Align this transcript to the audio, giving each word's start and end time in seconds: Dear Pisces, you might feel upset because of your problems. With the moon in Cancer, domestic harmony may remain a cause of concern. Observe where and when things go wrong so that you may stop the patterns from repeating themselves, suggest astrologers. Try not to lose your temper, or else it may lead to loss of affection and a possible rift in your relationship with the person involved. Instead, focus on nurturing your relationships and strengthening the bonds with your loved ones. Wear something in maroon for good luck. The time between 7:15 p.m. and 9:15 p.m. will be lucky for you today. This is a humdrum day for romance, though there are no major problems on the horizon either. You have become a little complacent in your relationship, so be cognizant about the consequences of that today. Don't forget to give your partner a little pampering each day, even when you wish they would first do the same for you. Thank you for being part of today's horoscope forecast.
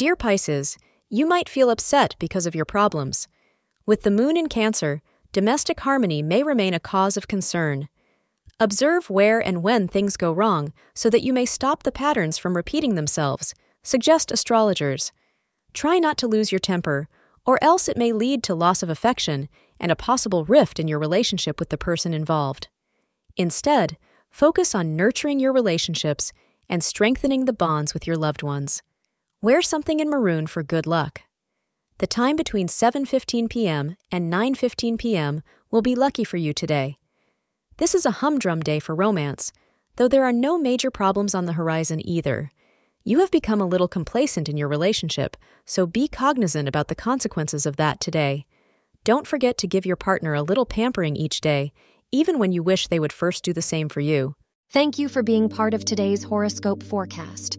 Dear 0.00 0.16
Pisces, 0.16 0.78
you 1.10 1.26
might 1.26 1.46
feel 1.46 1.68
upset 1.68 2.16
because 2.18 2.46
of 2.46 2.54
your 2.54 2.64
problems. 2.64 3.28
With 3.84 4.00
the 4.00 4.10
moon 4.10 4.34
in 4.34 4.48
Cancer, 4.48 5.02
domestic 5.30 5.80
harmony 5.80 6.22
may 6.22 6.42
remain 6.42 6.72
a 6.72 6.80
cause 6.80 7.18
of 7.18 7.28
concern. 7.28 7.86
Observe 8.58 9.10
where 9.10 9.40
and 9.40 9.62
when 9.62 9.86
things 9.86 10.16
go 10.16 10.32
wrong 10.32 10.72
so 10.94 11.10
that 11.10 11.20
you 11.20 11.34
may 11.34 11.44
stop 11.44 11.82
the 11.82 11.92
patterns 11.92 12.38
from 12.38 12.56
repeating 12.56 12.94
themselves, 12.94 13.52
suggest 13.82 14.32
astrologers. 14.32 15.12
Try 15.74 15.98
not 15.98 16.16
to 16.16 16.26
lose 16.26 16.50
your 16.50 16.60
temper, 16.60 17.06
or 17.44 17.62
else 17.62 17.86
it 17.86 17.98
may 17.98 18.14
lead 18.14 18.42
to 18.44 18.54
loss 18.54 18.82
of 18.82 18.88
affection 18.88 19.50
and 19.78 19.92
a 19.92 19.96
possible 19.96 20.46
rift 20.46 20.80
in 20.80 20.88
your 20.88 20.98
relationship 20.98 21.60
with 21.60 21.68
the 21.68 21.76
person 21.76 22.14
involved. 22.14 22.68
Instead, 23.36 23.98
focus 24.30 24.74
on 24.74 24.96
nurturing 24.96 25.38
your 25.38 25.52
relationships 25.52 26.32
and 26.70 26.82
strengthening 26.82 27.44
the 27.44 27.52
bonds 27.52 27.92
with 27.92 28.06
your 28.06 28.16
loved 28.16 28.42
ones. 28.42 28.82
Wear 29.42 29.62
something 29.62 30.00
in 30.00 30.10
maroon 30.10 30.46
for 30.46 30.62
good 30.62 30.86
luck. 30.86 31.22
The 31.96 32.06
time 32.06 32.36
between 32.36 32.66
7:15 32.66 33.48
p.m. 33.48 33.96
and 34.12 34.30
9:15 34.30 34.98
p.m. 34.98 35.42
will 35.70 35.80
be 35.80 35.94
lucky 35.94 36.24
for 36.24 36.36
you 36.36 36.52
today. 36.52 36.98
This 37.78 37.94
is 37.94 38.04
a 38.04 38.20
humdrum 38.20 38.60
day 38.60 38.80
for 38.80 38.94
romance, 38.94 39.50
though 39.96 40.08
there 40.08 40.24
are 40.24 40.32
no 40.32 40.58
major 40.58 40.90
problems 40.90 41.34
on 41.34 41.46
the 41.46 41.54
horizon 41.54 42.06
either. 42.06 42.52
You 43.02 43.20
have 43.20 43.30
become 43.30 43.62
a 43.62 43.66
little 43.66 43.88
complacent 43.88 44.46
in 44.46 44.58
your 44.58 44.68
relationship, 44.68 45.38
so 45.64 45.86
be 45.86 46.06
cognizant 46.06 46.68
about 46.68 46.88
the 46.88 46.94
consequences 46.94 47.64
of 47.64 47.76
that 47.76 47.98
today. 47.98 48.44
Don't 49.04 49.26
forget 49.26 49.56
to 49.56 49.66
give 49.66 49.86
your 49.86 49.96
partner 49.96 50.34
a 50.34 50.42
little 50.42 50.66
pampering 50.66 51.16
each 51.16 51.40
day, 51.40 51.72
even 52.12 52.38
when 52.38 52.52
you 52.52 52.62
wish 52.62 52.88
they 52.88 53.00
would 53.00 53.10
first 53.10 53.42
do 53.42 53.54
the 53.54 53.62
same 53.62 53.88
for 53.88 54.00
you. 54.00 54.34
Thank 54.68 54.98
you 54.98 55.08
for 55.08 55.22
being 55.22 55.48
part 55.48 55.72
of 55.72 55.86
today's 55.86 56.24
horoscope 56.24 56.82
forecast. 56.82 57.58